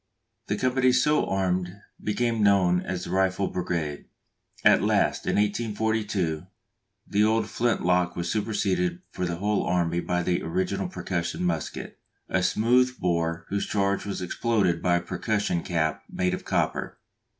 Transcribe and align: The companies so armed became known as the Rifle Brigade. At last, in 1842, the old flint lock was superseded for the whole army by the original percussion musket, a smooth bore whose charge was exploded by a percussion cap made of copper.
The 0.47 0.57
companies 0.57 1.03
so 1.03 1.27
armed 1.27 1.79
became 2.03 2.41
known 2.41 2.81
as 2.81 3.03
the 3.03 3.11
Rifle 3.11 3.49
Brigade. 3.49 4.05
At 4.65 4.81
last, 4.81 5.27
in 5.27 5.35
1842, 5.35 6.47
the 7.05 7.23
old 7.23 7.47
flint 7.47 7.85
lock 7.85 8.15
was 8.15 8.27
superseded 8.31 9.03
for 9.11 9.27
the 9.27 9.35
whole 9.35 9.63
army 9.63 9.99
by 9.99 10.23
the 10.23 10.41
original 10.41 10.87
percussion 10.89 11.43
musket, 11.43 11.99
a 12.27 12.41
smooth 12.41 12.97
bore 12.99 13.45
whose 13.49 13.67
charge 13.67 14.03
was 14.07 14.23
exploded 14.23 14.81
by 14.81 14.95
a 14.95 15.01
percussion 15.01 15.61
cap 15.61 16.01
made 16.11 16.33
of 16.33 16.45
copper. 16.45 16.97